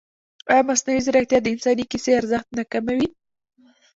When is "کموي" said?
2.71-3.07